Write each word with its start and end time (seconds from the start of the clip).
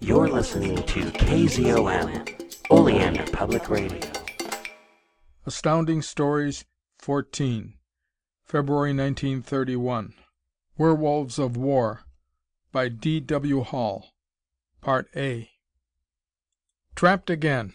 You're 0.00 0.28
listening 0.28 0.76
to 0.76 1.00
KZOM, 1.00 2.70
Oleander 2.70 3.24
Public 3.32 3.68
Radio. 3.68 4.00
Astounding 5.44 6.02
Stories 6.02 6.64
14, 7.00 7.74
February 8.44 8.90
1931. 8.90 10.14
Werewolves 10.78 11.40
of 11.40 11.56
War 11.56 12.02
by 12.70 12.88
D. 12.88 13.18
W. 13.18 13.62
Hall. 13.62 14.12
Part 14.80 15.08
A. 15.16 15.50
Trapped 16.94 17.28
again! 17.28 17.74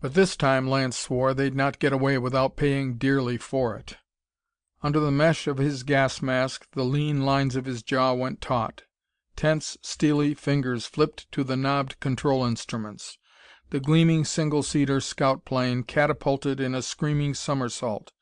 But 0.00 0.14
this 0.14 0.36
time, 0.36 0.70
Lance 0.70 0.96
swore, 0.96 1.34
they'd 1.34 1.56
not 1.56 1.80
get 1.80 1.92
away 1.92 2.18
without 2.18 2.56
paying 2.56 2.98
dearly 2.98 3.36
for 3.36 3.74
it. 3.74 3.96
Under 4.80 5.00
the 5.00 5.10
mesh 5.10 5.48
of 5.48 5.58
his 5.58 5.82
gas 5.82 6.22
mask, 6.22 6.68
the 6.70 6.84
lean 6.84 7.26
lines 7.26 7.56
of 7.56 7.64
his 7.64 7.82
jaw 7.82 8.12
went 8.12 8.40
taut. 8.40 8.82
Tense, 9.36 9.76
steely 9.82 10.32
fingers 10.34 10.86
flipped 10.86 11.30
to 11.32 11.42
the 11.42 11.56
knobbed 11.56 11.98
control 11.98 12.44
instruments. 12.44 13.18
The 13.70 13.80
gleaming 13.80 14.24
single 14.24 14.62
seater 14.62 15.00
scout 15.00 15.44
plane 15.44 15.82
catapulted 15.82 16.60
in 16.60 16.74
a 16.74 16.82
screaming 16.82 17.34
somersault. 17.34 18.12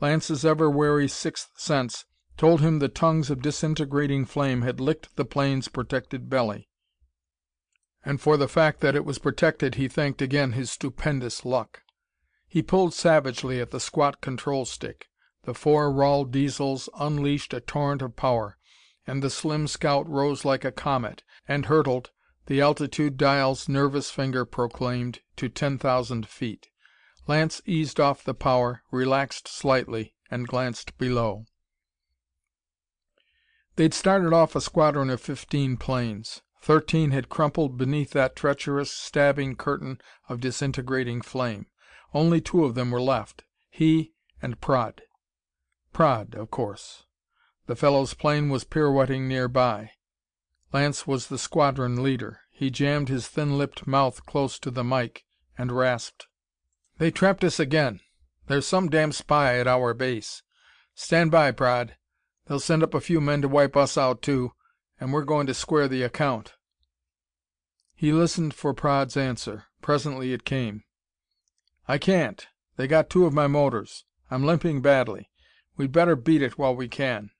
Lance's 0.00 0.44
ever 0.44 0.70
wary 0.70 1.08
sixth 1.08 1.50
sense 1.56 2.04
told 2.36 2.60
him 2.60 2.78
the 2.78 2.88
tongues 2.88 3.28
of 3.28 3.42
disintegrating 3.42 4.24
flame 4.24 4.62
had 4.62 4.80
licked 4.80 5.16
the 5.16 5.24
plane's 5.24 5.66
protected 5.68 6.30
belly. 6.30 6.68
And 8.04 8.20
for 8.20 8.36
the 8.36 8.48
fact 8.48 8.80
that 8.80 8.94
it 8.94 9.04
was 9.04 9.18
protected 9.18 9.74
he 9.74 9.88
thanked 9.88 10.22
again 10.22 10.52
his 10.52 10.70
stupendous 10.70 11.44
luck. 11.44 11.82
He 12.46 12.62
pulled 12.62 12.94
savagely 12.94 13.60
at 13.60 13.72
the 13.72 13.80
squat 13.80 14.20
control 14.20 14.64
stick. 14.64 15.08
The 15.42 15.54
four 15.54 15.92
Rahl 15.92 16.24
Diesels 16.24 16.88
unleashed 16.98 17.52
a 17.52 17.60
torrent 17.60 18.02
of 18.02 18.14
power 18.14 18.58
and 19.06 19.22
the 19.22 19.30
slim 19.30 19.66
scout 19.66 20.08
rose 20.08 20.44
like 20.44 20.64
a 20.64 20.72
comet, 20.72 21.22
and 21.48 21.66
hurtled, 21.66 22.10
the 22.46 22.60
altitude 22.60 23.16
dial's 23.16 23.68
nervous 23.68 24.10
finger 24.10 24.44
proclaimed, 24.44 25.20
to 25.36 25.48
ten 25.48 25.78
thousand 25.78 26.26
feet. 26.26 26.68
Lance 27.26 27.62
eased 27.66 28.00
off 28.00 28.24
the 28.24 28.34
power, 28.34 28.82
relaxed 28.90 29.48
slightly, 29.48 30.14
and 30.30 30.48
glanced 30.48 30.98
below. 30.98 31.44
They'd 33.76 33.94
started 33.94 34.32
off 34.32 34.54
a 34.54 34.60
squadron 34.60 35.10
of 35.10 35.20
fifteen 35.20 35.76
planes. 35.76 36.42
Thirteen 36.60 37.10
had 37.10 37.28
crumpled 37.28 37.76
beneath 37.76 38.10
that 38.10 38.36
treacherous, 38.36 38.90
stabbing 38.90 39.56
curtain 39.56 40.00
of 40.28 40.40
disintegrating 40.40 41.22
flame. 41.22 41.66
Only 42.14 42.40
two 42.40 42.64
of 42.64 42.74
them 42.74 42.90
were 42.90 43.00
left 43.00 43.44
he 43.72 44.12
and 44.42 44.60
Praed. 44.60 45.00
Praed, 45.94 46.34
of 46.34 46.50
course. 46.50 47.04
The 47.66 47.76
fellow's 47.76 48.12
plane 48.12 48.48
was 48.48 48.64
pirouetting 48.64 49.28
nearby. 49.28 49.92
Lance 50.72 51.06
was 51.06 51.28
the 51.28 51.38
squadron 51.38 52.02
leader. 52.02 52.40
He 52.50 52.70
jammed 52.70 53.08
his 53.08 53.28
thin 53.28 53.56
lipped 53.56 53.86
mouth 53.86 54.26
close 54.26 54.58
to 54.58 54.70
the 54.70 54.82
mike, 54.82 55.24
and 55.56 55.70
rasped: 55.70 56.26
"They 56.98 57.12
trapped 57.12 57.44
us 57.44 57.60
again! 57.60 58.00
There's 58.48 58.66
some 58.66 58.88
damn 58.90 59.12
spy 59.12 59.58
at 59.58 59.68
our 59.68 59.94
base. 59.94 60.42
Stand 60.96 61.30
by, 61.30 61.52
Praed. 61.52 61.96
They'll 62.46 62.58
send 62.58 62.82
up 62.82 62.94
a 62.94 63.00
few 63.00 63.20
men 63.20 63.42
to 63.42 63.48
wipe 63.48 63.76
us 63.76 63.96
out, 63.96 64.22
too, 64.22 64.52
and 64.98 65.12
we're 65.12 65.24
going 65.24 65.46
to 65.46 65.54
square 65.54 65.86
the 65.86 66.02
account." 66.02 66.54
He 67.94 68.12
listened 68.12 68.54
for 68.54 68.74
Praed's 68.74 69.16
answer. 69.16 69.66
Presently 69.80 70.32
it 70.32 70.44
came. 70.44 70.82
"I 71.86 71.98
can't. 71.98 72.44
They 72.76 72.88
got 72.88 73.08
two 73.08 73.24
of 73.24 73.32
my 73.32 73.46
motors. 73.46 74.04
I'm 74.32 74.44
limping 74.44 74.82
badly. 74.82 75.30
We'd 75.76 75.92
better 75.92 76.16
beat 76.16 76.42
it 76.42 76.58
while 76.58 76.74
we 76.74 76.88
can." 76.88 77.30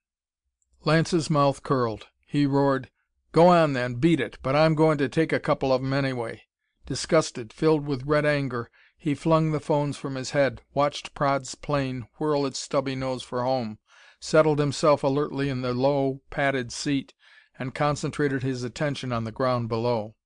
Lance's 0.85 1.31
mouth 1.31 1.63
curled. 1.63 2.09
He 2.27 2.45
roared: 2.45 2.91
"Go 3.31 3.47
on 3.47 3.73
then, 3.73 3.95
beat 3.95 4.19
it, 4.19 4.37
but 4.43 4.57
I'm 4.57 4.75
goin' 4.75 4.99
to 4.99 5.09
take 5.09 5.33
a 5.33 5.39
couple 5.39 5.73
of 5.73 5.81
'em 5.81 5.93
anyway." 5.93 6.43
Disgusted, 6.87 7.53
filled 7.53 7.87
with 7.87 8.03
red 8.05 8.27
anger, 8.27 8.69
he 8.99 9.15
flung 9.15 9.53
the 9.53 9.61
phones 9.61 9.97
from 9.97 10.17
his 10.17 10.31
head, 10.31 10.63
watched 10.75 11.15
Praed's 11.15 11.55
plane 11.55 12.09
whirl 12.19 12.45
its 12.45 12.59
stubby 12.59 12.97
nose 12.97 13.23
for 13.23 13.45
home, 13.45 13.79
settled 14.19 14.59
himself 14.59 15.05
alertly 15.05 15.49
in 15.49 15.61
the 15.61 15.73
low, 15.73 16.21
padded 16.31 16.73
seat, 16.73 17.15
and 17.61 17.77
concentrated 17.77 18.43
his 18.43 18.65
attention 18.65 19.13
on 19.13 19.23
the 19.23 19.31
ground 19.31 19.69
below. 19.69 20.17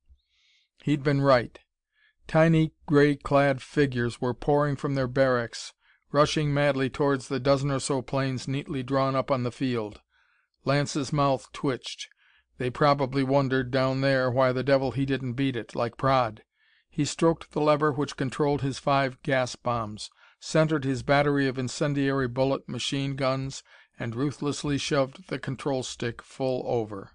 He'd 0.85 1.03
been 1.03 1.21
right. 1.21 1.59
Tiny, 2.27 2.73
gray 2.87 3.15
clad 3.17 3.61
figures 3.61 4.23
were 4.23 4.33
pouring 4.33 4.77
from 4.77 4.95
their 4.95 5.07
barracks, 5.07 5.75
rushing 6.13 6.55
madly 6.55 6.89
towards 6.89 7.29
the 7.29 7.41
dozen 7.41 7.71
or 7.71 7.79
so 7.79 8.01
planes 8.01 8.49
neatly 8.49 8.83
drawn 8.83 9.15
up 9.15 9.31
on 9.31 9.43
the 9.43 9.53
field. 9.53 10.01
Lance's 10.67 11.13
mouth 11.13 11.51
twitched. 11.53 12.09
They 12.59 12.71
probably 12.71 13.23
wondered, 13.23 13.71
down 13.71 14.01
there, 14.01 14.31
why 14.31 14.53
the 14.53 14.65
devil 14.65 14.91
he 14.91 15.07
didn't 15.07 15.35
beat 15.35 15.57
it, 15.57 15.77
like 15.77 15.97
Praed. 15.97 16.43
He 16.91 17.05
stroked 17.05 17.53
the 17.53 17.61
lever 17.61 17.93
which 17.93 18.17
controlled 18.17 18.63
his 18.63 18.79
five 18.79 19.23
gas 19.23 19.55
bombs, 19.55 20.11
centered 20.41 20.85
his 20.85 21.03
battery 21.03 21.47
of 21.47 21.57
incendiary 21.57 22.27
bullet 22.27 22.69
machine 22.69 23.15
guns, 23.15 23.63
and 23.99 24.17
ruthlessly 24.17 24.77
shoved 24.77 25.29
the 25.29 25.39
control 25.39 25.83
stick 25.83 26.21
full 26.21 26.65
over. 26.67 27.13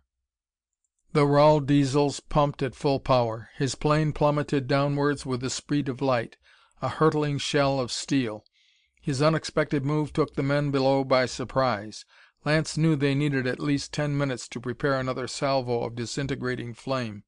The 1.13 1.27
Rahl 1.27 1.59
Diesels 1.59 2.21
pumped 2.21 2.63
at 2.63 2.73
full 2.73 3.01
power. 3.01 3.49
His 3.57 3.75
plane 3.75 4.13
plummeted 4.13 4.67
downwards 4.67 5.25
with 5.25 5.41
the 5.41 5.49
speed 5.49 5.89
of 5.89 6.01
light, 6.01 6.37
a 6.81 6.87
hurtling 6.87 7.37
shell 7.37 7.81
of 7.81 7.91
steel. 7.91 8.45
His 9.01 9.21
unexpected 9.21 9.83
move 9.83 10.13
took 10.13 10.35
the 10.35 10.43
men 10.43 10.71
below 10.71 11.03
by 11.03 11.25
surprise. 11.25 12.05
Lance 12.43 12.75
knew 12.75 12.95
they 12.95 13.13
needed 13.13 13.45
at 13.45 13.59
least 13.59 13.93
ten 13.93 14.17
minutes 14.17 14.47
to 14.47 14.59
prepare 14.59 14.99
another 14.99 15.27
salvo 15.27 15.83
of 15.83 15.93
disintegrating 15.93 16.73
flame. 16.73 17.23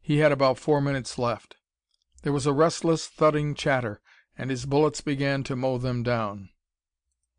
He 0.00 0.18
had 0.20 0.32
about 0.32 0.58
four 0.58 0.80
minutes 0.80 1.18
left. 1.18 1.56
There 2.22 2.32
was 2.32 2.46
a 2.46 2.52
restless, 2.54 3.06
thudding 3.06 3.54
chatter, 3.54 4.00
and 4.38 4.48
his 4.48 4.64
bullets 4.64 5.02
began 5.02 5.44
to 5.44 5.54
mow 5.54 5.76
them 5.76 6.02
down. 6.02 6.48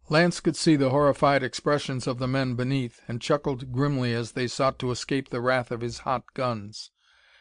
Lance 0.08 0.40
could 0.40 0.56
see 0.56 0.76
the 0.76 0.92
horrified 0.92 1.42
expressions 1.42 2.06
of 2.06 2.20
the 2.20 2.28
men 2.28 2.54
beneath, 2.54 3.02
and 3.08 3.20
chuckled 3.20 3.72
grimly 3.72 4.14
as 4.14 4.34
they 4.34 4.46
sought 4.46 4.78
to 4.78 4.92
escape 4.92 5.30
the 5.30 5.42
wrath 5.42 5.72
of 5.72 5.82
his 5.82 6.00
hot 6.06 6.26
guns. 6.36 6.92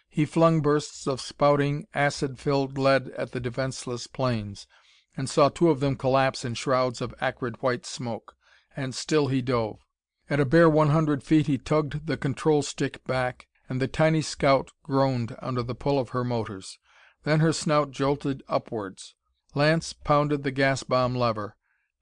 He 0.09 0.25
flung 0.25 0.63
bursts 0.63 1.07
of 1.07 1.21
spouting, 1.21 1.87
acid 1.93 2.39
filled 2.39 2.79
lead 2.79 3.11
at 3.19 3.33
the 3.33 3.41
defenseless 3.41 4.07
planes, 4.07 4.67
and 5.15 5.29
saw 5.29 5.51
two 5.51 5.69
of 5.69 5.81
them 5.81 5.97
collapse 5.97 6.43
in 6.43 6.55
shrouds 6.55 7.03
of 7.03 7.15
acrid 7.21 7.61
white 7.61 7.85
smoke 7.85 8.35
and 8.77 8.95
still 8.95 9.29
he 9.29 9.41
dove. 9.41 9.81
At 10.29 10.41
a 10.41 10.45
bare 10.45 10.69
one 10.69 10.91
hundred 10.91 11.23
feet 11.23 11.47
he 11.47 11.59
tugged 11.59 12.07
the 12.07 12.17
control 12.17 12.63
stick 12.63 13.05
back, 13.05 13.47
and 13.69 13.81
the 13.81 13.89
tiny 13.89 14.23
scout 14.23 14.71
groaned 14.83 15.37
under 15.41 15.63
the 15.63 15.75
pull 15.75 15.99
of 15.99 16.11
her 16.11 16.25
motors. 16.25 16.79
Then 17.25 17.41
her 17.41 17.53
snout 17.53 17.91
jolted 17.91 18.43
upwards. 18.49 19.15
Lance 19.55 19.93
pounded 19.93 20.43
the 20.43 20.51
gas 20.51 20.83
bomb 20.83 21.15
lever, 21.15 21.57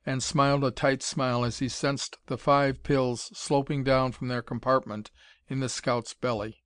and 0.06 0.22
smiled 0.22 0.64
a 0.64 0.70
tight 0.70 1.02
smile 1.02 1.44
as 1.44 1.58
he 1.58 1.68
sensed 1.68 2.16
the 2.26 2.38
five 2.38 2.82
pills 2.82 3.30
sloping 3.34 3.84
down 3.84 4.12
from 4.12 4.28
their 4.28 4.42
compartment 4.42 5.10
in 5.48 5.60
the 5.60 5.68
scout's 5.68 6.14
belly. 6.14 6.62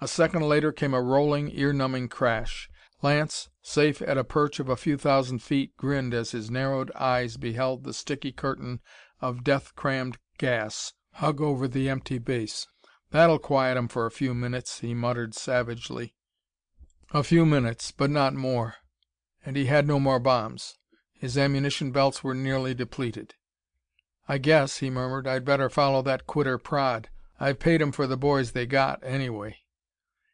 A 0.00 0.08
second 0.08 0.42
later 0.42 0.72
came 0.72 0.94
a 0.94 1.02
rolling, 1.02 1.50
ear 1.52 1.72
numbing 1.72 2.08
crash. 2.08 2.68
Lance, 3.02 3.50
safe 3.62 4.00
at 4.02 4.18
a 4.18 4.24
perch 4.24 4.58
of 4.58 4.68
a 4.68 4.76
few 4.76 4.96
thousand 4.96 5.42
feet, 5.42 5.76
grinned 5.76 6.14
as 6.14 6.32
his 6.32 6.50
narrowed 6.50 6.90
eyes 6.94 7.36
beheld 7.36 7.84
the 7.84 7.92
sticky 7.92 8.32
curtain 8.32 8.80
of 9.20 9.44
death 9.44 9.74
crammed 9.76 10.18
gas 10.38 10.92
hug 11.14 11.40
over 11.40 11.66
the 11.66 11.88
empty 11.88 12.18
base. 12.18 12.66
"That'll 13.10 13.38
quiet 13.38 13.76
'em 13.76 13.88
for 13.88 14.04
a 14.04 14.10
few 14.10 14.34
minutes," 14.34 14.80
he 14.80 14.92
muttered 14.92 15.34
savagely. 15.34 16.14
A 17.12 17.22
few 17.22 17.46
minutes, 17.46 17.92
but 17.92 18.10
not 18.10 18.34
more. 18.34 18.76
And 19.44 19.56
he 19.56 19.66
had 19.66 19.86
no 19.86 19.98
more 19.98 20.18
bombs. 20.18 20.76
His 21.14 21.38
ammunition 21.38 21.92
belts 21.92 22.22
were 22.22 22.34
nearly 22.34 22.74
depleted. 22.74 23.34
"I 24.28 24.38
guess," 24.38 24.78
he 24.78 24.90
murmured, 24.90 25.26
"I'd 25.26 25.44
better 25.44 25.70
follow 25.70 26.02
that 26.02 26.26
quitter 26.26 26.58
Praed. 26.58 27.08
I've 27.38 27.58
paid 27.58 27.80
'em 27.80 27.92
for 27.92 28.06
the 28.06 28.16
boys 28.16 28.52
they 28.52 28.66
got, 28.66 29.02
anyway." 29.04 29.60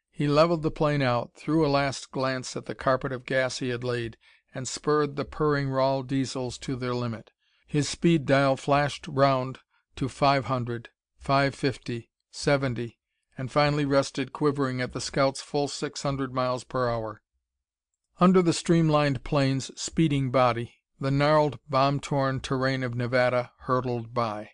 He 0.09 0.27
leveled 0.27 0.61
the 0.61 0.71
plane 0.71 1.01
out, 1.01 1.33
threw 1.35 1.65
a 1.65 1.69
last 1.69 2.11
glance 2.11 2.55
at 2.55 2.65
the 2.65 2.75
carpet 2.75 3.11
of 3.11 3.25
gas 3.25 3.59
he 3.59 3.69
had 3.69 3.83
laid, 3.83 4.17
and 4.53 4.67
spurred 4.67 5.15
the 5.15 5.25
purring 5.25 5.69
Rahl 5.69 6.03
Diesels 6.03 6.57
to 6.59 6.75
their 6.75 6.93
limit. 6.93 7.31
His 7.73 7.89
speed 7.89 8.27
dial 8.27 8.55
flashed 8.55 9.07
round 9.07 9.57
to 9.95 10.07
five 10.07 10.45
hundred, 10.45 10.89
five 11.17 11.55
fifty, 11.55 12.11
seventy, 12.29 12.99
and 13.35 13.51
finally 13.51 13.83
rested 13.83 14.31
quivering 14.31 14.79
at 14.79 14.93
the 14.93 15.01
scout's 15.01 15.41
full 15.41 15.67
six 15.67 16.03
hundred 16.03 16.35
miles 16.35 16.63
per 16.63 16.87
hour. 16.87 17.23
Under 18.19 18.43
the 18.43 18.53
streamlined 18.53 19.23
plane's 19.23 19.71
speeding 19.75 20.29
body, 20.29 20.75
the 20.99 21.09
gnarled, 21.09 21.57
bomb 21.67 21.99
torn 21.99 22.41
terrain 22.41 22.83
of 22.83 22.93
Nevada 22.93 23.51
hurtled 23.61 24.13
by. 24.13 24.51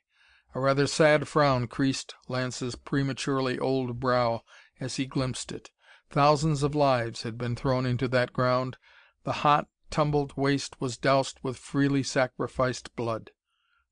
A 0.56 0.62
rather 0.62 0.88
sad 0.88 1.28
frown 1.28 1.68
creased 1.68 2.16
Lance's 2.30 2.78
prematurely 2.78 3.60
old 3.60 4.00
brow 4.00 4.44
as 4.80 4.96
he 4.96 5.06
glimpsed 5.06 5.52
it. 5.52 5.72
Thousands 6.10 6.64
of 6.64 6.74
lives 6.74 7.24
had 7.24 7.38
been 7.38 7.58
thrown 7.58 7.86
into 7.86 8.08
that 8.08 8.32
ground. 8.32 8.78
The 9.26 9.44
hot, 9.44 9.68
tumbled 9.90 10.36
waste 10.36 10.80
was 10.80 10.98
doused 10.98 11.40
with 11.44 11.58
freely 11.58 12.04
sacrificed 12.04 12.96
blood 12.96 13.32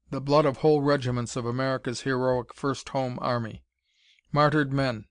the 0.10 0.22
blood 0.22 0.46
of 0.46 0.58
whole 0.58 0.82
regiments 0.82 1.36
of 1.36 1.46
America's 1.46 2.02
heroic 2.02 2.54
first 2.54 2.90
home 2.90 3.20
army. 3.22 3.64
Martyred 4.32 4.72
men, 4.72 5.06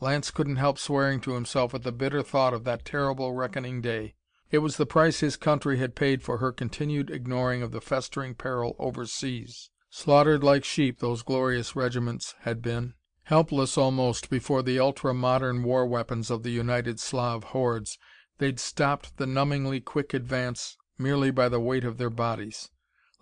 Lance 0.00 0.30
couldn't 0.30 0.56
help 0.56 0.78
swearing 0.78 1.20
to 1.20 1.34
himself 1.34 1.74
at 1.74 1.82
the 1.82 1.92
bitter 1.92 2.22
thought 2.22 2.54
of 2.54 2.64
that 2.64 2.84
terrible 2.86 3.34
reckoning 3.34 3.82
day. 3.82 4.14
It 4.50 4.58
was 4.58 4.78
the 4.78 4.86
price 4.86 5.20
his 5.20 5.36
country 5.36 5.78
had 5.78 5.94
paid 5.94 6.22
for 6.22 6.38
her 6.38 6.52
continued 6.52 7.10
ignoring 7.10 7.62
of 7.62 7.70
the 7.70 7.82
festering 7.82 8.34
peril 8.34 8.76
overseas. 8.78 9.68
Slaughtered 9.90 10.42
like 10.42 10.64
sheep, 10.64 11.00
those 11.00 11.22
glorious 11.22 11.76
regiments 11.76 12.34
had 12.40 12.62
been. 12.62 12.94
Helpless, 13.24 13.76
almost, 13.76 14.30
before 14.30 14.62
the 14.62 14.80
ultra 14.80 15.12
modern 15.12 15.62
war 15.62 15.86
weapons 15.86 16.30
of 16.30 16.42
the 16.42 16.50
United 16.50 16.98
Slav 16.98 17.44
hordes, 17.44 17.98
they'd 18.40 18.58
stopped 18.58 19.18
the 19.18 19.26
numbingly 19.26 19.84
quick 19.84 20.14
advance 20.14 20.78
merely 20.96 21.30
by 21.30 21.46
the 21.46 21.60
weight 21.60 21.84
of 21.84 21.98
their 21.98 22.10
bodies. 22.10 22.70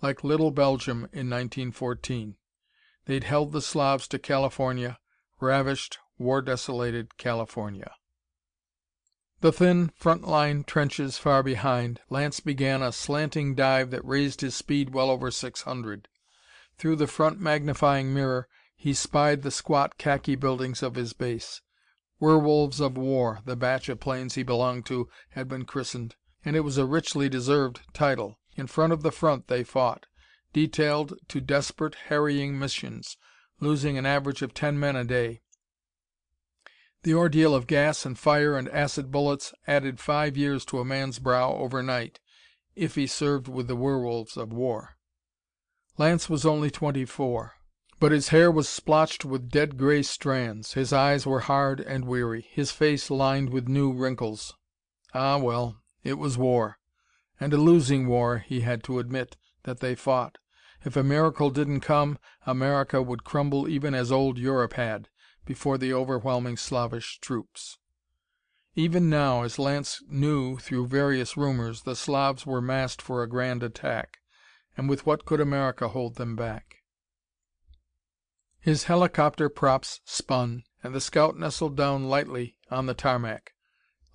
Like 0.00 0.22
Little 0.22 0.52
Belgium 0.52 1.08
in 1.12 1.28
1914. 1.28 2.36
They'd 3.06 3.24
held 3.24 3.50
the 3.50 3.60
Slavs 3.60 4.06
to 4.08 4.18
California, 4.20 5.00
ravished, 5.40 5.98
war 6.18 6.40
desolated 6.40 7.16
California. 7.16 7.90
The 9.40 9.50
thin 9.50 9.90
front 9.96 10.26
line 10.26 10.62
trenches 10.62 11.18
far 11.18 11.42
behind, 11.42 12.00
Lance 12.10 12.38
began 12.38 12.80
a 12.80 12.92
slanting 12.92 13.56
dive 13.56 13.90
that 13.90 14.04
raised 14.04 14.40
his 14.40 14.54
speed 14.54 14.94
well 14.94 15.10
over 15.10 15.32
six 15.32 15.62
hundred. 15.62 16.06
Through 16.76 16.96
the 16.96 17.08
front 17.08 17.40
magnifying 17.40 18.14
mirror 18.14 18.46
he 18.76 18.94
spied 18.94 19.42
the 19.42 19.50
squat 19.50 19.98
khaki 19.98 20.36
buildings 20.36 20.80
of 20.80 20.94
his 20.94 21.12
base. 21.12 21.60
Werewolves 22.20 22.80
of 22.80 22.96
War, 22.96 23.40
the 23.44 23.56
batch 23.56 23.88
of 23.88 24.00
planes 24.00 24.34
he 24.34 24.42
belonged 24.42 24.86
to 24.86 25.08
had 25.30 25.48
been 25.48 25.64
christened, 25.64 26.16
and 26.44 26.56
it 26.56 26.60
was 26.60 26.78
a 26.78 26.84
richly 26.84 27.28
deserved 27.28 27.80
title. 27.92 28.38
In 28.56 28.66
front 28.66 28.92
of 28.92 29.02
the 29.02 29.12
front 29.12 29.46
they 29.46 29.62
fought, 29.62 30.06
detailed 30.52 31.14
to 31.28 31.40
desperate, 31.40 31.94
harrying 32.06 32.58
missions, 32.58 33.16
losing 33.60 33.96
an 33.96 34.06
average 34.06 34.42
of 34.42 34.52
ten 34.52 34.78
men 34.80 34.96
a 34.96 35.04
day. 35.04 35.42
The 37.04 37.14
ordeal 37.14 37.54
of 37.54 37.68
gas 37.68 38.04
and 38.04 38.18
fire 38.18 38.56
and 38.56 38.68
acid 38.70 39.12
bullets 39.12 39.54
added 39.68 40.00
five 40.00 40.36
years 40.36 40.64
to 40.66 40.80
a 40.80 40.84
man's 40.84 41.20
brow 41.20 41.52
overnight, 41.54 42.18
if 42.74 42.96
he 42.96 43.06
served 43.06 43.46
with 43.46 43.68
the 43.68 43.76
werewolves 43.76 44.36
of 44.36 44.52
war. 44.52 44.96
Lance 45.96 46.28
was 46.28 46.44
only 46.44 46.70
twenty 46.70 47.04
four, 47.04 47.54
but 48.00 48.12
his 48.12 48.28
hair 48.28 48.50
was 48.50 48.68
splotched 48.68 49.24
with 49.24 49.50
dead 49.50 49.76
gray 49.76 50.02
strands, 50.02 50.74
his 50.74 50.92
eyes 50.92 51.26
were 51.26 51.40
hard 51.40 51.80
and 51.80 52.04
weary, 52.04 52.46
his 52.50 52.70
face 52.70 53.10
lined 53.10 53.50
with 53.50 53.68
new 53.68 53.92
wrinkles. 53.92 54.54
Ah, 55.14 55.36
well, 55.38 55.80
it 56.04 56.14
was 56.14 56.38
war. 56.38 56.78
And 57.40 57.52
a 57.52 57.56
losing 57.56 58.06
war, 58.06 58.38
he 58.38 58.60
had 58.60 58.82
to 58.84 58.98
admit, 58.98 59.36
that 59.64 59.80
they 59.80 59.94
fought. 59.94 60.38
If 60.84 60.96
a 60.96 61.02
miracle 61.02 61.50
didn't 61.50 61.80
come, 61.80 62.18
America 62.46 63.02
would 63.02 63.24
crumble 63.24 63.68
even 63.68 63.94
as 63.94 64.12
old 64.12 64.38
Europe 64.38 64.74
had, 64.74 65.08
before 65.44 65.76
the 65.76 65.92
overwhelming 65.92 66.56
Slavish 66.56 67.18
troops. 67.20 67.78
Even 68.76 69.10
now, 69.10 69.42
as 69.42 69.58
Lance 69.58 70.00
knew 70.08 70.56
through 70.58 70.86
various 70.86 71.36
rumors, 71.36 71.82
the 71.82 71.96
Slavs 71.96 72.46
were 72.46 72.60
massed 72.60 73.02
for 73.02 73.22
a 73.22 73.28
grand 73.28 73.64
attack. 73.64 74.18
And 74.76 74.88
with 74.88 75.04
what 75.04 75.24
could 75.24 75.40
America 75.40 75.88
hold 75.88 76.14
them 76.14 76.36
back? 76.36 76.77
His 78.60 78.84
helicopter 78.84 79.48
props 79.48 80.00
spun, 80.04 80.64
and 80.82 80.94
the 80.94 81.00
scout 81.00 81.36
nestled 81.36 81.76
down 81.76 82.08
lightly 82.08 82.56
on 82.70 82.86
the 82.86 82.94
tarmac. 82.94 83.54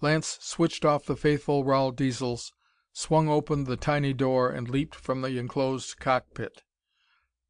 Lance 0.01 0.37
switched 0.41 0.83
off 0.83 1.05
the 1.05 1.15
faithful 1.15 1.63
Rahl 1.63 1.91
Diesels, 1.91 2.51
swung 2.91 3.29
open 3.29 3.63
the 3.63 3.77
tiny 3.77 4.11
door 4.11 4.49
and 4.49 4.69
leaped 4.69 4.95
from 4.95 5.21
the 5.21 5.37
enclosed 5.39 5.97
cockpit. 5.97 6.63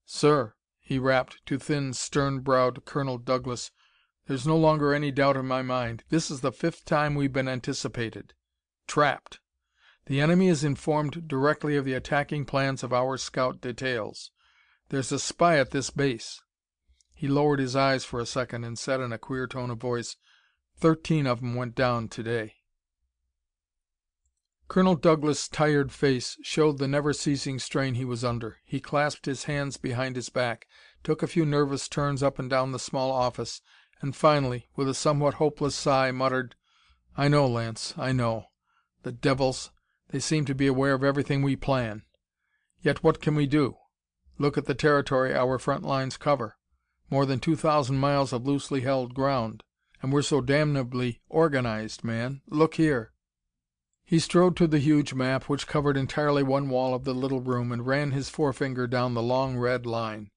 "Sir," 0.06 0.54
he 0.80 1.00
rapped 1.00 1.44
to 1.48 1.57
thin, 1.57 1.94
stern 1.94 2.42
browed 2.42 2.86
Colonel 2.86 3.18
Douglas, 3.18 3.72
"there's 4.28 4.46
no 4.46 4.56
longer 4.56 4.94
any 4.94 5.10
doubt 5.10 5.36
in 5.36 5.48
my 5.48 5.63
mind. 5.63 6.04
This 6.10 6.30
is 6.30 6.42
the 6.42 6.51
fifth 6.51 6.86
time 6.86 7.16
we've 7.16 7.34
been 7.34 7.50
anticipated. 7.50 8.36
Trapped! 8.86 9.39
The 10.06 10.22
enemy 10.22 10.48
is 10.48 10.63
informed 10.63 11.28
directly 11.28 11.75
of 11.75 11.86
the 11.86 11.96
attacking 11.96 12.46
plans 12.46 12.84
of 12.84 12.94
our 12.94 13.18
scout 13.18 13.62
details. 13.62 14.30
There's 14.89 15.12
a 15.12 15.18
spy 15.18 15.57
at 15.57 15.72
this 15.72 15.89
base." 15.89 16.43
He 17.15 17.27
lowered 17.27 17.60
his 17.60 17.75
eyes 17.75 18.04
for 18.04 18.19
a 18.19 18.25
second 18.25 18.63
and 18.63 18.80
said 18.80 19.00
in 19.00 19.13
a 19.13 19.19
queer 19.19 19.45
tone 19.45 19.69
of 19.69 19.77
voice, 19.77 20.18
"Thirteen 20.77 21.27
of 21.27 21.44
'em 21.44 21.54
went 21.54 21.75
down 21.75 22.07
to 22.10 22.24
day." 22.24 22.56
Colonel 24.68 24.95
Douglas' 24.95 25.48
tired 25.48 25.92
face 25.92 26.39
showed 26.42 26.80
the 26.80 26.88
never 26.88 27.13
ceasing 27.13 27.60
strain 27.60 27.94
he 27.94 28.04
was 28.04 28.24
under. 28.24 28.57
He 28.65 28.80
clasped 28.80 29.27
his 29.27 29.44
hands 29.44 29.77
behind 29.77 30.15
his 30.15 30.30
back, 30.30 30.65
took 31.04 31.21
a 31.21 31.27
few 31.27 31.45
nervous 31.45 31.88
turns 31.88 32.24
up 32.24 32.39
and 32.39 32.50
down 32.50 32.71
the 32.71 32.80
small 32.80 33.12
office, 33.12 33.62
and 34.01 34.15
finally, 34.15 34.68
with 34.75 34.89
a 34.89 34.95
somewhat 34.95 35.36
hopeless 35.36 35.75
sigh, 35.75 36.10
muttered: 36.10 36.56
"I 37.15 37.27
know, 37.27 37.45
Lance, 37.45 37.94
I 37.95 38.12
know. 38.12 38.48
The 39.04 39.12
devils! 39.12 39.69
They 40.07 40.19
seem 40.19 40.45
to 40.45 40.56
be 40.56 40.65
aware 40.65 40.95
of 40.95 41.04
everything 41.04 41.44
we 41.44 41.57
plan. 41.57 42.07
Yet 42.81 43.04
what 43.04 43.21
can 43.21 43.36
we 43.36 43.45
do? 43.45 43.77
Look 44.39 44.57
at 44.57 44.65
the 44.65 44.74
territory 44.74 45.36
our 45.36 45.60
front 45.60 45.83
lines 45.83 46.18
cover. 46.18 46.57
More 47.13 47.27
than 47.27 47.39
two 47.39 47.56
thousand 47.56 48.00
miles 48.00 48.33
of 48.33 48.48
loosely 48.48 48.81
held 48.81 49.13
ground. 49.13 49.62
And 50.01 50.12
we're 50.12 50.24
so 50.24 50.42
damnably 50.42 51.21
organized, 51.30 52.04
man. 52.04 52.42
Look 52.48 52.74
here!" 52.74 53.13
He 54.04 54.18
strode 54.18 54.57
to 54.57 54.65
the 54.65 54.80
huge 54.80 55.13
map 55.13 55.48
which 55.48 55.68
covered 55.68 55.95
entirely 55.95 56.42
one 56.42 56.69
wall 56.69 56.95
of 56.95 57.04
the 57.04 57.13
little 57.13 57.39
room 57.39 57.71
and 57.71 57.86
ran 57.86 58.13
his 58.13 58.30
forefinger 58.30 58.88
down 58.88 59.13
the 59.13 59.21
long 59.21 59.57
red 59.57 59.86
line, 59.86 60.31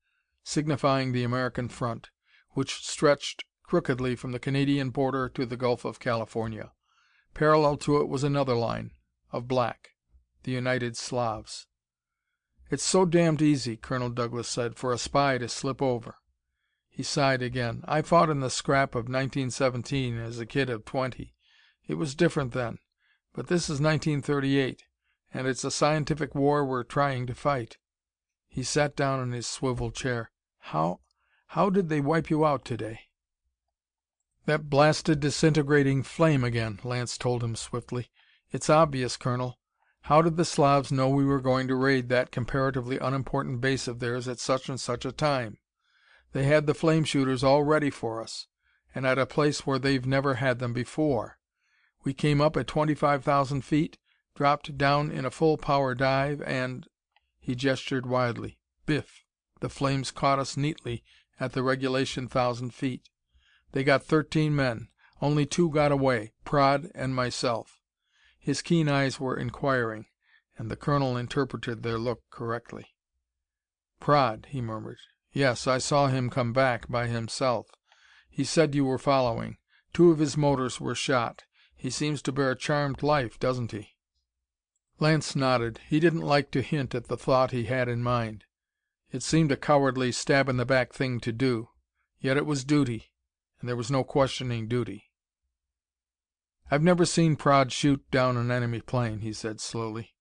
signifying 0.45 1.13
the 1.13 1.25
American 1.25 1.71
front, 1.71 2.11
which 2.51 2.85
stretched 2.85 3.47
crookedly 3.63 4.15
from 4.15 4.33
the 4.33 4.39
Canadian 4.39 4.91
border 4.91 5.31
to 5.31 5.47
the 5.47 5.57
Gulf 5.57 5.87
of 5.87 5.99
California. 5.99 6.73
Parallel 7.33 7.79
to 7.79 7.97
it 8.03 8.09
was 8.09 8.23
another 8.23 8.55
line, 8.55 8.91
of 9.33 9.49
black 9.49 9.93
the 10.43 10.53
United 10.53 10.95
Slavs. 10.95 11.69
"It's 12.71 12.85
so 12.85 13.07
damned 13.07 13.41
easy," 13.41 13.79
Colonel 13.79 14.11
Douglas 14.11 14.47
said, 14.47 14.77
"for 14.77 14.93
a 14.93 14.99
spy 14.99 15.39
to 15.39 15.49
slip 15.49 15.81
over." 15.81 16.17
He 16.97 17.03
sighed 17.03 17.43
again. 17.43 17.85
"I 17.87 18.01
fought 18.01 18.31
in 18.31 18.41
the 18.41 18.49
scrap 18.49 18.95
of 18.95 19.05
1917 19.07 20.17
as 20.17 20.39
a 20.39 20.47
kid 20.47 20.71
of 20.71 20.87
twenty. 20.87 21.35
It 21.87 21.97
was 21.97 22.15
different 22.15 22.53
then. 22.53 22.79
But 23.35 23.49
this 23.49 23.65
is 23.65 23.83
1938, 23.83 24.83
and 25.35 25.47
it's 25.47 25.63
a 25.63 25.71
scientific 25.71 26.35
war 26.35 26.65
we're 26.65 26.85
trying 26.85 27.27
to 27.27 27.35
fight." 27.35 27.77
He 28.49 28.63
sat 28.63 28.97
down 28.97 29.21
in 29.21 29.33
his 29.33 29.47
swivel 29.47 29.91
chair. 29.91 30.31
"How 30.73 31.01
how 31.49 31.69
did 31.69 31.91
they 31.91 32.01
wipe 32.01 32.31
you 32.31 32.47
out 32.47 32.65
today?" 32.65 33.11
"That 34.47 34.71
blasted 34.71 35.21
disintegrating 35.21 36.03
flame 36.03 36.43
again," 36.43 36.81
Lance 36.83 37.19
told 37.19 37.45
him 37.45 37.57
swiftly. 37.57 38.11
"It's 38.53 38.71
obvious, 38.71 39.19
Colonel. 39.19 39.59
How 40.05 40.23
did 40.23 40.39
the 40.39 40.47
Slavs 40.47 40.91
know 40.91 41.11
we 41.11 41.27
were 41.27 41.43
going 41.43 41.69
to 41.69 41.75
raid 41.75 42.09
that 42.09 42.33
comparatively 42.33 42.97
unimportant 42.97 43.61
base 43.61 43.87
of 43.87 43.99
theirs 43.99 44.27
at 44.27 44.39
such 44.39 44.71
and 44.71 44.81
such 44.81 45.05
a 45.05 45.13
time? 45.13 45.59
They 46.37 46.45
had 46.45 46.67
the 46.67 46.75
flame 46.75 47.05
shooters 47.05 47.43
all 47.43 47.63
ready 47.63 47.89
for 47.89 48.21
us, 48.21 48.47
and 48.95 49.07
at 49.07 49.19
a 49.19 49.25
place 49.25 49.67
where 49.67 49.79
they've 49.79 50.05
never 50.05 50.35
had 50.35 50.59
them 50.59 50.75
before. 50.75 51.39
We 52.05 52.13
came 52.13 52.43
up 52.43 52.59
at 52.59 52.67
twenty 52.67 52.95
five 52.95 53.25
thousand 53.25 53.63
feet, 53.63 53.97
dropped 54.35 54.77
down 54.77 55.11
in 55.11 55.25
a 55.25 55.31
full 55.31 55.57
power 55.57 55.95
dive, 55.95 56.43
and" 56.43 56.87
he 57.41 57.55
gestured 57.55 58.05
widely. 58.05 58.59
"Biff! 58.85 59.25
The 59.61 59.71
flames 59.71 60.11
caught 60.11 60.39
us 60.39 60.59
neatly 60.59 61.03
at 61.41 61.55
the 61.55 61.63
regulation 61.63 62.29
thousand 62.29 62.75
feet. 62.75 63.09
They 63.73 63.83
got 63.83 64.05
thirteen 64.05 64.55
men. 64.55 64.89
Only 65.23 65.47
two 65.47 65.71
got 65.71 65.91
away 65.91 66.35
Praed 66.45 66.93
and 66.95 67.15
myself." 67.15 67.81
His 68.39 68.61
keen 68.61 68.91
eyes 68.91 69.19
were 69.19 69.39
inquiring, 69.39 70.05
and 70.59 70.71
the 70.71 70.77
colonel 70.77 71.17
interpreted 71.17 71.83
their 71.83 71.99
look 71.99 72.29
correctly. 72.29 72.95
"Praed," 74.01 74.49
he 74.51 74.61
murmured. 74.61 74.99
"Yes, 75.37 75.67
I 75.67 75.77
saw 75.77 76.07
him 76.07 76.31
come 76.31 76.55
back 76.55 76.89
by 76.89 77.09
himself. 77.09 77.67
He 78.31 78.43
said 78.43 78.75
you 78.75 78.87
were 78.87 78.97
following. 78.97 79.59
Two 79.93 80.11
of 80.11 80.19
his 80.19 80.35
motors 80.35 80.81
were 80.81 80.95
shot. 80.95 81.45
He 81.77 81.91
seems 81.91 82.23
to 82.23 82.33
bear 82.33 82.53
a 82.53 82.57
charmed 82.57 83.03
life, 83.03 83.39
doesn't 83.39 83.73
he?" 83.73 83.99
Lance 84.99 85.37
nodded. 85.37 85.79
He 85.89 86.01
didn't 86.01 86.23
like 86.23 86.51
to 86.53 86.63
hint 86.63 86.95
at 86.95 87.09
the 87.09 87.19
thought 87.19 87.51
he 87.51 87.65
had 87.65 87.87
in 87.87 88.03
mind. 88.03 88.47
It 89.11 89.23
seemed 89.23 89.53
a 89.53 89.59
cowardly, 89.59 90.11
stab 90.11 90.49
in 90.49 90.57
the 90.57 90.65
back 90.65 90.95
thing 90.95 91.21
to 91.21 91.33
do. 91.33 91.69
Yet 92.19 92.39
it 92.39 92.47
was 92.47 92.65
duty, 92.65 93.13
and 93.61 93.69
there 93.69 93.77
was 93.77 93.91
no 93.91 94.05
questioning 94.05 94.69
duty. 94.69 95.13
"I've 96.71 96.83
never 96.83 97.05
seen 97.05 97.37
Praed 97.37 97.73
shoot 97.73 98.11
down 98.11 98.39
an 98.39 98.51
enemy 98.51 98.81
plane," 98.81 99.21
he 99.21 99.35
said 99.35 99.61
slowly. 99.61 100.15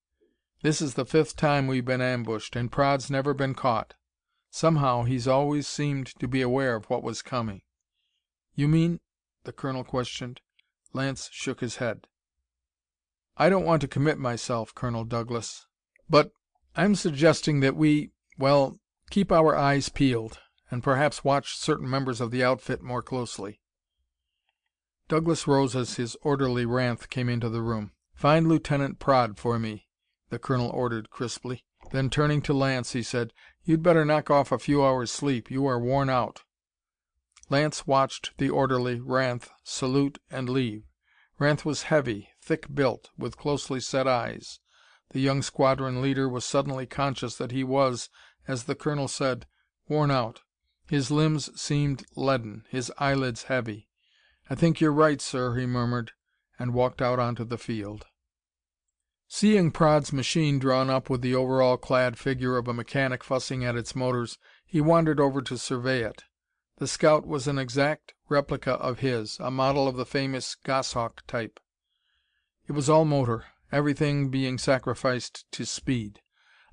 "This 0.62 0.82
is 0.82 0.96
the 0.96 1.06
fifth 1.06 1.38
time 1.38 1.68
we've 1.68 1.86
been 1.86 2.02
ambushed, 2.02 2.58
and 2.58 2.70
Praed's 2.70 3.10
never 3.10 3.34
been 3.34 3.54
caught. 3.54 3.94
Somehow, 4.58 5.04
he's 5.04 5.28
always 5.28 5.68
seemed 5.68 6.08
to 6.18 6.30
be 6.30 6.42
aware 6.42 6.78
of 6.78 6.86
what 6.86 7.04
was 7.04 7.22
coming." 7.22 7.62
"You 8.54 8.70
mean?" 8.70 9.02
the 9.44 9.52
colonel 9.52 9.84
questioned. 9.84 10.40
Lance 10.94 11.28
shook 11.34 11.60
his 11.60 11.76
head. 11.76 12.08
"I 13.36 13.50
don't 13.50 13.66
want 13.66 13.82
to 13.82 13.90
commit 13.90 14.18
myself, 14.18 14.74
Colonel 14.74 15.04
Douglas, 15.04 15.68
but 16.10 16.32
I'm 16.74 16.96
suggesting 16.96 17.60
that 17.60 17.76
we 17.76 18.14
well, 18.38 18.80
keep 19.10 19.30
our 19.30 19.58
eyes 19.58 19.90
peeled, 19.90 20.40
and 20.72 20.82
perhaps 20.82 21.26
watch 21.26 21.58
certain 21.58 21.90
members 21.90 22.22
of 22.22 22.32
the 22.32 22.42
outfit 22.42 22.82
more 22.82 23.04
closely." 23.04 23.60
Douglas 25.10 25.48
rose 25.48 25.76
as 25.76 25.96
his 25.98 26.16
orderly, 26.22 26.66
Ranth, 26.66 27.10
came 27.10 27.28
into 27.28 27.50
the 27.50 27.62
room. 27.62 27.92
"Find 28.14 28.48
Lieutenant 28.48 29.00
Praed 29.00 29.38
for 29.38 29.60
me," 29.60 29.90
the 30.30 30.40
colonel 30.40 30.70
ordered 30.70 31.10
crisply. 31.10 31.66
Then, 31.92 32.10
turning 32.10 32.42
to 32.44 32.54
Lance, 32.54 32.94
he 32.94 33.04
said: 33.04 33.34
"You'd 33.68 33.82
better 33.82 34.06
knock 34.06 34.30
off 34.30 34.52
a 34.52 34.60
few 34.60 34.86
hours' 34.86 35.12
sleep. 35.12 35.50
You 35.50 35.66
are 35.66 35.80
worn 35.80 36.08
out." 36.08 36.44
Lance 37.50 37.88
watched 37.88 38.38
the 38.38 38.48
orderly, 38.52 39.00
Ranth, 39.02 39.50
salute 39.64 40.20
and 40.30 40.48
leave. 40.48 40.84
Ranth 41.40 41.66
was 41.66 41.82
heavy, 41.90 42.30
thick 42.44 42.72
built, 42.76 43.10
with 43.18 43.38
closely 43.40 43.80
set 43.80 44.08
eyes. 44.08 44.60
The 45.10 45.20
young 45.20 45.42
squadron 45.42 46.00
leader 46.00 46.30
was 46.30 46.46
suddenly 46.46 46.86
conscious 46.86 47.38
that 47.38 47.50
he 47.50 47.64
was, 47.64 48.08
as 48.48 48.66
the 48.66 48.76
colonel 48.76 49.08
said, 49.08 49.48
worn 49.88 50.12
out. 50.12 50.42
His 50.88 51.10
limbs 51.10 51.50
seemed 51.60 52.06
leaden, 52.16 52.68
his 52.70 52.92
eyelids 53.00 53.46
heavy. 53.46 53.90
"I 54.48 54.54
think 54.54 54.80
you're 54.80 54.94
right, 54.94 55.20
sir," 55.20 55.56
he 55.58 55.66
murmured, 55.66 56.12
and 56.60 56.76
walked 56.76 57.02
out 57.02 57.18
onto 57.18 57.44
the 57.44 57.58
field. 57.58 58.06
Seeing 59.28 59.72
Praed's 59.72 60.14
machine 60.14 60.60
drawn 60.60 60.90
up 60.90 61.10
with 61.10 61.22
the 61.22 61.34
overall 61.34 61.78
clad 61.78 62.18
figure 62.18 62.58
of 62.58 62.68
a 62.68 62.74
mechanic 62.74 63.24
fussing 63.24 63.66
at 63.66 63.76
its 63.76 63.96
motors, 63.96 64.38
he 64.66 64.80
wandered 64.80 65.20
over 65.20 65.42
to 65.42 65.58
survey 65.58 66.04
it. 66.04 66.24
The 66.78 66.88
scout 66.88 67.26
was 67.26 67.48
an 67.48 67.58
exact 67.58 68.14
replica 68.30 68.74
of 68.74 69.00
his, 69.00 69.40
a 69.40 69.50
model 69.50 69.88
of 69.88 69.96
the 69.96 70.06
famous 70.06 70.56
Goshawk 70.56 71.26
type. 71.26 71.60
It 72.68 72.74
was 72.74 72.90
all 72.90 73.06
motor, 73.06 73.46
everything 73.72 74.30
being 74.30 74.58
sacrificed 74.58 75.50
to 75.54 75.66
speed. 75.66 76.22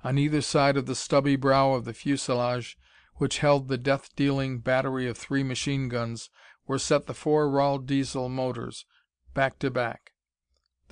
On 0.03 0.17
either 0.17 0.41
side 0.41 0.77
of 0.77 0.85
the 0.85 0.95
stubby 0.95 1.35
brow 1.35 1.73
of 1.73 1.85
the 1.85 1.93
fuselage, 1.93 2.77
which 3.15 3.39
held 3.39 3.67
the 3.67 3.77
death 3.77 4.15
dealing 4.15 4.59
battery 4.59 5.07
of 5.07 5.17
three 5.17 5.43
machine 5.43 5.89
guns, 5.89 6.29
were 6.67 6.79
set 6.79 7.07
the 7.07 7.13
four 7.13 7.49
Rahl 7.49 7.79
Diesel 7.79 8.29
motors, 8.29 8.85
back 9.33 9.57
to 9.59 9.71
back. 9.71 10.12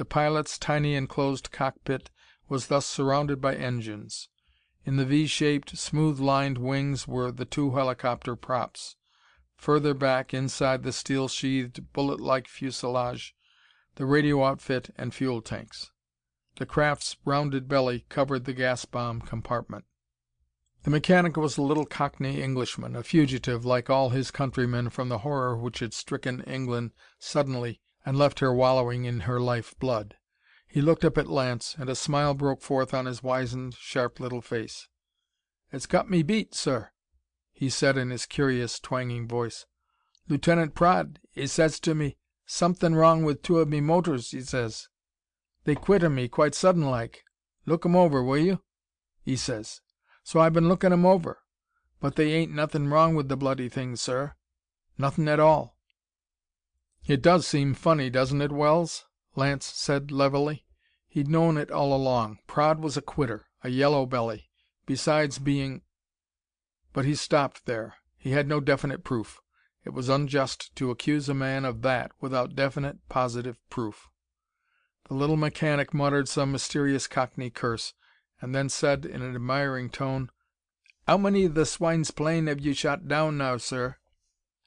The 0.01 0.05
pilot's 0.05 0.57
tiny 0.57 0.95
enclosed 0.95 1.51
cockpit 1.51 2.09
was 2.49 2.69
thus 2.69 2.87
surrounded 2.87 3.39
by 3.39 3.53
engines. 3.53 4.29
In 4.83 4.95
the 4.95 5.05
V 5.05 5.27
shaped, 5.27 5.77
smooth 5.77 6.19
lined 6.19 6.57
wings 6.57 7.07
were 7.07 7.31
the 7.31 7.45
two 7.45 7.75
helicopter 7.75 8.35
props. 8.35 8.95
Further 9.57 9.93
back, 9.93 10.33
inside 10.33 10.81
the 10.81 10.91
steel 10.91 11.27
sheathed, 11.27 11.93
bullet 11.93 12.19
like 12.19 12.47
fuselage, 12.47 13.35
the 13.93 14.07
radio 14.07 14.43
outfit 14.43 14.89
and 14.97 15.13
fuel 15.13 15.39
tanks. 15.39 15.91
The 16.55 16.65
craft's 16.65 17.17
rounded 17.23 17.67
belly 17.67 18.07
covered 18.09 18.45
the 18.45 18.53
gas 18.53 18.85
bomb 18.85 19.21
compartment. 19.21 19.85
The 20.81 20.89
mechanic 20.89 21.37
was 21.37 21.59
a 21.59 21.61
little 21.61 21.85
cockney 21.85 22.41
Englishman, 22.41 22.95
a 22.95 23.03
fugitive, 23.03 23.65
like 23.65 23.87
all 23.87 24.09
his 24.09 24.31
countrymen, 24.31 24.89
from 24.89 25.09
the 25.09 25.19
horror 25.19 25.55
which 25.55 25.77
had 25.77 25.93
stricken 25.93 26.41
England 26.45 26.89
suddenly 27.19 27.81
and 28.05 28.17
left 28.17 28.39
her 28.39 28.53
wallowing 28.53 29.05
in 29.05 29.21
her 29.21 29.39
life 29.39 29.77
blood. 29.79 30.15
He 30.67 30.81
looked 30.81 31.03
up 31.03 31.17
at 31.17 31.27
Lance, 31.27 31.75
and 31.77 31.89
a 31.89 31.95
smile 31.95 32.33
broke 32.33 32.61
forth 32.61 32.93
on 32.93 33.05
his 33.05 33.21
wizened, 33.21 33.75
sharp 33.75 34.19
little 34.19 34.41
face. 34.41 34.87
"It's 35.71 35.85
got 35.85 36.09
me 36.09 36.23
beat, 36.23 36.55
sir," 36.55 36.91
he 37.51 37.69
said 37.69 37.97
in 37.97 38.09
his 38.09 38.25
curious, 38.25 38.79
twanging 38.79 39.27
voice. 39.27 39.65
"Lieutenant 40.27 40.73
Praed, 40.73 41.19
'e 41.35 41.45
says 41.45 41.79
to 41.81 41.93
me, 41.93 42.17
'Somethin' 42.45 42.95
wrong 42.95 43.23
with 43.23 43.43
two 43.43 43.59
of 43.59 43.67
me 43.67 43.81
motors,' 43.81 44.33
'e 44.33 44.41
says. 44.41 44.87
'They 45.65 45.75
quit 45.75 46.03
on 46.03 46.15
me 46.15 46.27
quite 46.27 46.55
sudden 46.55 46.83
like. 46.89 47.23
Look 47.65 47.85
'em 47.85 47.95
over, 47.95 48.23
will 48.23 48.37
you?' 48.37 48.63
'e 49.25 49.35
says. 49.35 49.81
So 50.23 50.39
I've 50.39 50.53
been 50.53 50.67
lookin' 50.67 50.93
'em 50.93 51.05
over. 51.05 51.39
But 51.99 52.15
they 52.15 52.33
ain't 52.33 52.53
nothin' 52.53 52.89
wrong 52.89 53.13
with 53.15 53.29
the 53.29 53.37
bloody 53.37 53.69
things, 53.69 54.01
sir. 54.01 54.35
Nothin' 54.97 55.27
at 55.27 55.39
all." 55.39 55.77
"It 57.07 57.23
does 57.23 57.47
seem 57.47 57.73
funny, 57.73 58.11
doesn't 58.11 58.43
it, 58.43 58.51
Wells?" 58.51 59.05
Lance 59.35 59.65
said 59.65 60.11
levelly. 60.11 60.67
He'd 61.07 61.27
known 61.27 61.57
it 61.57 61.71
all 61.71 61.95
along. 61.95 62.37
Praed 62.45 62.77
was 62.77 62.95
a 62.95 63.01
quitter, 63.01 63.47
a 63.63 63.69
yellow 63.69 64.05
belly, 64.05 64.51
besides 64.85 65.39
being 65.39 65.81
But 66.93 67.05
he 67.05 67.15
stopped 67.15 67.65
there. 67.65 67.95
He 68.19 68.33
had 68.33 68.47
no 68.47 68.59
definite 68.59 69.03
proof. 69.03 69.41
It 69.83 69.95
was 69.95 70.09
unjust 70.09 70.75
to 70.75 70.91
accuse 70.91 71.27
a 71.27 71.33
man 71.33 71.65
of 71.65 71.81
that 71.81 72.11
without 72.21 72.53
definite, 72.55 72.99
positive 73.09 73.57
proof. 73.71 74.07
The 75.07 75.15
little 75.15 75.37
mechanic 75.37 75.95
muttered 75.95 76.29
some 76.29 76.51
mysterious 76.51 77.07
cockney 77.07 77.49
curse, 77.49 77.95
and 78.39 78.53
then 78.53 78.69
said 78.69 79.07
in 79.07 79.23
an 79.23 79.33
admiring 79.33 79.89
tone: 79.89 80.29
"'Ow 81.07 81.17
many 81.17 81.45
of 81.45 81.55
the 81.55 81.65
swine's 81.65 82.11
plane 82.11 82.45
have 82.45 82.59
you 82.61 82.75
shot 82.75 83.07
down 83.07 83.39
now, 83.39 83.57
sir?" 83.57 83.97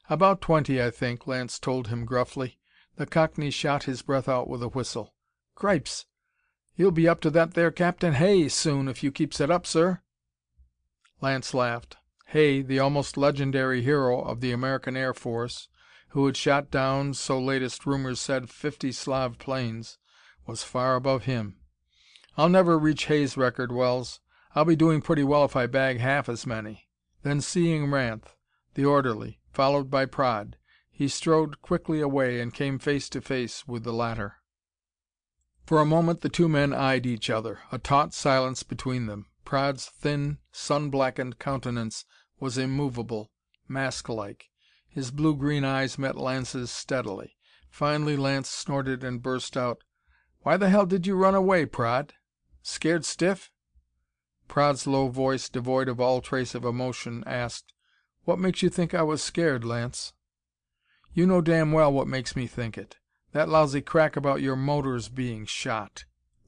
"About 0.07 0.39
twenty, 0.39 0.79
I 0.79 0.91
think," 0.91 1.25
Lance 1.25 1.57
told 1.57 1.87
him 1.87 2.05
gruffly. 2.05 2.59
The 2.95 3.07
cockney 3.07 3.49
shot 3.49 3.85
his 3.85 4.03
breath 4.03 4.29
out 4.29 4.47
with 4.47 4.61
a 4.61 4.67
whistle. 4.67 5.15
"Cripes! 5.55 6.05
You'll 6.75 6.91
be 6.91 7.07
up 7.07 7.21
to 7.21 7.31
that 7.31 7.55
there 7.55 7.71
Captain 7.71 8.13
Hay 8.13 8.47
soon 8.49 8.87
if 8.87 9.01
you 9.01 9.11
keeps 9.11 9.41
it 9.41 9.49
up, 9.49 9.65
sir." 9.65 10.01
Lance 11.21 11.55
laughed. 11.55 11.97
Hay, 12.27 12.61
the 12.61 12.77
almost 12.77 13.17
legendary 13.17 13.81
hero 13.81 14.21
of 14.21 14.41
the 14.41 14.51
American 14.51 14.95
Air 14.95 15.15
Force, 15.15 15.69
who 16.09 16.27
had 16.27 16.37
shot 16.37 16.69
down, 16.69 17.15
so 17.15 17.39
latest 17.39 17.87
rumors 17.87 18.19
said, 18.19 18.47
fifty 18.47 18.91
Slav 18.91 19.39
planes, 19.39 19.97
was 20.45 20.61
far 20.61 20.95
above 20.95 21.23
him. 21.23 21.57
"I'll 22.37 22.47
never 22.47 22.77
reach 22.77 23.05
Hay's 23.05 23.37
record, 23.37 23.71
Wells. 23.71 24.19
I'll 24.53 24.65
be 24.65 24.75
doing 24.75 25.01
pretty 25.01 25.23
well 25.23 25.45
if 25.45 25.55
I 25.55 25.65
bag 25.65 25.97
half 25.97 26.29
as 26.29 26.45
many." 26.45 26.89
Then 27.23 27.41
seeing 27.41 27.89
Ranth, 27.89 28.35
the 28.75 28.85
orderly, 28.85 29.39
followed 29.55 29.89
by 29.89 30.05
Praed, 30.05 30.57
he 30.91 31.07
strode 31.07 31.61
quickly 31.61 32.01
away 32.01 32.41
and 32.41 32.53
came 32.53 32.77
face 32.77 33.07
to 33.07 33.21
face 33.21 33.65
with 33.65 33.85
the 33.85 33.93
latter. 33.93 34.35
For 35.65 35.79
a 35.79 35.85
moment 35.85 36.19
the 36.19 36.29
two 36.29 36.49
men 36.49 36.73
eyed 36.73 37.05
each 37.05 37.29
other, 37.29 37.61
a 37.71 37.79
taut 37.79 38.13
silence 38.13 38.63
between 38.63 39.05
them. 39.05 39.27
Praed's 39.45 39.85
thin, 39.85 40.39
sun 40.51 40.89
blackened 40.89 41.39
countenance 41.39 42.03
was 42.37 42.57
immovable, 42.57 43.31
mask 43.67 44.09
like. 44.09 44.49
His 44.89 45.09
blue 45.09 45.35
green 45.35 45.63
eyes 45.63 45.97
met 45.97 46.17
Lance's 46.17 46.69
steadily. 46.69 47.37
Finally 47.69 48.17
Lance 48.17 48.49
snorted 48.49 49.05
and 49.05 49.23
burst 49.23 49.55
out: 49.55 49.83
"Why 50.41 50.57
the 50.57 50.69
hell 50.69 50.85
did 50.85 51.07
you 51.07 51.15
run 51.15 51.33
away, 51.33 51.65
Praed? 51.65 52.13
Scared 52.61 53.05
stiff?" 53.05 53.51
Praed's 54.49 54.85
low 54.85 55.07
voice, 55.07 55.47
devoid 55.47 55.87
of 55.87 56.01
all 56.01 56.19
trace 56.19 56.55
of 56.55 56.65
emotion, 56.65 57.23
asked: 57.25 57.71
"What 58.25 58.39
makes 58.39 58.63
you 58.63 58.71
think 58.71 58.95
I 58.95 59.03
was 59.03 59.21
scared, 59.21 59.63
Lance?" 59.63 60.13
"You 61.13 61.27
know 61.27 61.41
damn 61.41 61.71
well 61.71 61.93
what 61.93 62.07
makes 62.07 62.35
me 62.35 62.47
think 62.47 62.75
it. 62.75 62.97
That 63.33 63.49
lousy 63.49 63.81
crack 63.81 64.15
about 64.15 64.41
your 64.41 64.55
motors 64.55 65.09
being 65.09 65.45
shot." 65.45 66.05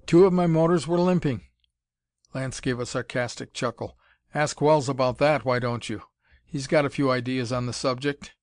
"Two 0.08 0.26
of 0.26 0.34
my 0.34 0.48
motors 0.48 0.88
were 0.88 1.00
limping." 1.00 1.46
Lance 2.34 2.62
gave 2.62 2.80
a 2.80 2.86
sarcastic 2.88 3.54
chuckle. 3.54 3.96
"Ask 4.34 4.60
Wells 4.60 4.90
about 4.90 5.20
that, 5.20 5.46
why 5.46 5.60
don't 5.60 5.88
you? 5.88 6.02
He's 6.44 6.66
got 6.66 6.84
a 6.84 6.90
few 6.90 7.12
ideas 7.12 7.52
on 7.52 7.68
the 7.68 7.74
subject." 7.74 8.34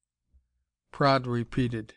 Praed 0.93 1.27
repeated: 1.27 1.95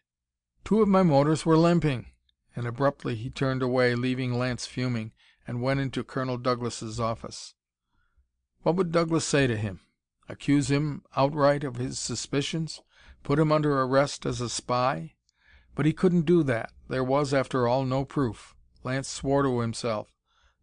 "Two 0.65 0.81
of 0.81 0.87
my 0.87 1.03
motors 1.03 1.45
were 1.45 1.55
limping." 1.55 2.13
And 2.55 2.65
abruptly 2.65 3.13
he 3.13 3.29
turned 3.29 3.61
away, 3.61 3.93
leaving 3.93 4.33
Lance 4.33 4.65
fuming, 4.65 5.13
and 5.45 5.61
went 5.61 5.81
into 5.81 6.03
Colonel 6.03 6.37
Douglas' 6.39 6.97
office. 6.99 7.53
What 8.63 8.75
would 8.75 8.91
Douglas 8.91 9.23
say 9.23 9.45
to 9.45 9.55
him? 9.55 9.81
Accuse 10.29 10.69
him 10.69 11.03
outright 11.15 11.63
of 11.63 11.77
his 11.77 11.97
suspicions? 11.97 12.81
Put 13.23 13.39
him 13.39 13.49
under 13.49 13.81
arrest 13.81 14.25
as 14.25 14.41
a 14.41 14.49
spy? 14.49 15.13
But 15.73 15.85
he 15.85 15.93
couldn't 15.93 16.25
do 16.25 16.43
that. 16.43 16.73
There 16.89 17.03
was, 17.03 17.33
after 17.33 17.65
all, 17.65 17.85
no 17.85 18.03
proof. 18.03 18.53
Lance 18.83 19.07
swore 19.07 19.43
to 19.43 19.61
himself; 19.61 20.09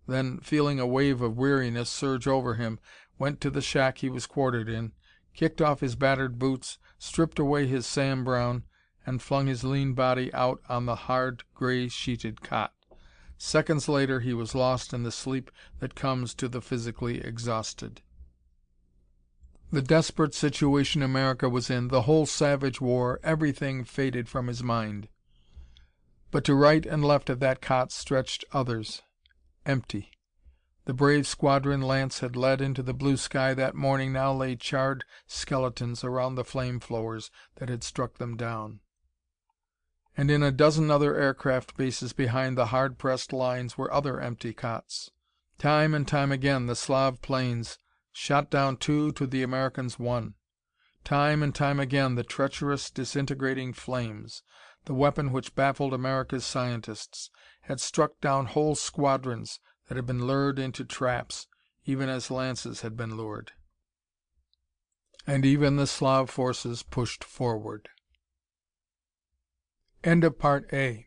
then, 0.07 0.39
feeling 0.41 0.79
a 0.79 0.87
wave 0.87 1.23
of 1.23 1.39
weariness 1.39 1.89
surge 1.89 2.27
over 2.27 2.57
him, 2.57 2.79
went 3.19 3.41
to 3.41 3.51
the 3.51 3.63
shack 3.63 3.99
he 3.99 4.11
was 4.11 4.27
quartered 4.27 4.69
in, 4.69 4.93
kicked 5.33 5.63
off 5.63 5.81
his 5.81 5.97
battered 5.97 6.39
boots, 6.39 6.79
stripped 6.99 7.39
away 7.39 7.67
his 7.67 7.87
Sam 7.87 8.23
Browne, 8.23 8.65
and 9.07 9.23
flung 9.23 9.47
his 9.47 9.65
lean 9.65 9.95
body 9.95 10.33
out 10.35 10.61
on 10.69 10.85
the 10.87 10.95
hard, 10.95 11.45
gray 11.55 11.89
sheeted 11.89 12.43
cot. 12.43 12.75
Seconds 13.39 13.89
later 13.89 14.21
he 14.21 14.35
was 14.35 14.55
lost 14.55 14.93
in 14.93 15.03
the 15.03 15.13
sleep 15.13 15.51
that 15.81 15.95
comes 15.95 16.35
to 16.35 16.49
the 16.49 16.61
physically 16.61 17.21
exhausted. 17.21 18.03
The 19.71 19.83
desperate 19.83 20.35
situation 20.35 21.03
America 21.03 21.49
was 21.49 21.71
in, 21.71 21.89
the 21.89 22.03
whole 22.03 22.27
savage 22.27 22.81
war, 22.81 23.19
everything 23.23 23.85
faded 23.85 24.29
from 24.29 24.47
his 24.47 24.63
mind. 24.63 25.09
But 26.31 26.45
to 26.45 26.55
right 26.55 26.85
and 26.85 27.05
left 27.05 27.31
of 27.31 27.41
that 27.41 27.61
cot 27.61 27.91
stretched 27.93 28.45
others 28.53 29.03
empty. 29.67 30.11
The 30.85 30.95
brave 30.95 31.27
squadron 31.27 31.81
Lance 31.81 32.21
had 32.21 32.37
led 32.37 32.61
into 32.61 32.83
the 32.83 32.93
blue 32.93 33.17
sky 33.17 33.55
that 33.55 33.75
morning 33.75 34.13
now 34.13 34.35
lay 34.35 34.55
charred 34.55 35.05
skeletons 35.27 36.05
around 36.05 36.35
the 36.35 36.45
flame 36.45 36.79
flowers 36.79 37.31
that 37.57 37.71
had 37.71 37.83
struck 37.83 38.19
them 38.19 38.37
down. 38.37 38.81
And 40.17 40.31
in 40.31 40.43
a 40.43 40.53
dozen 40.53 40.91
other 40.91 41.17
aircraft 41.17 41.77
bases 41.77 42.13
behind 42.13 42.57
the 42.57 42.67
hard 42.67 42.99
pressed 42.99 43.33
lines 43.33 43.79
were 43.79 43.93
other 43.93 44.21
empty 44.21 44.53
cots. 44.53 45.11
Time 45.59 45.95
and 45.95 46.07
time 46.07 46.31
again 46.31 46.67
the 46.67 46.77
Slav 46.77 47.23
planes 47.23 47.79
shot 48.17 48.49
down 48.49 48.77
two 48.79 49.13
to 49.13 49.27
the 49.27 49.43
Americans' 49.43 49.99
one. 49.99 50.35
Time 51.03 51.43
and 51.43 51.55
time 51.55 51.79
again 51.79 52.15
the 52.15 52.23
treacherous, 52.23 52.91
disintegrating 52.91 53.75
flames. 53.75 54.43
the 54.85 54.95
weapon 54.95 55.33
which 55.33 55.55
baffled 55.55 55.95
America's 55.95 56.45
scientists, 56.45 57.31
had 57.63 57.81
struck 57.81 58.21
down 58.21 58.47
whole 58.47 58.75
squadrons 58.75 59.61
that 59.89 59.97
had 59.97 60.07
been 60.07 60.27
lured 60.27 60.59
into 60.59 60.85
traps, 60.85 61.47
even 61.85 62.09
as 62.09 62.31
Lance's 62.31 62.83
had 62.83 62.97
been 62.97 63.17
lured. 63.17 63.53
And 65.27 65.45
even 65.45 65.77
the 65.77 65.87
Slav 65.87 66.29
forces 66.29 66.83
pushed 66.83 67.25
forward. 67.25 67.89
End 70.03 70.23
of 70.23 70.39
Part 70.39 70.69
A. 70.73 71.07